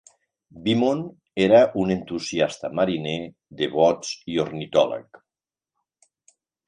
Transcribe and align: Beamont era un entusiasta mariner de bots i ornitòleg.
Beamont 0.61 1.01
era 1.43 1.59
un 1.81 1.91
entusiasta 1.95 2.71
mariner 2.79 3.15
de 3.61 3.67
bots 3.75 4.15
i 4.37 4.41
ornitòleg. 4.47 5.21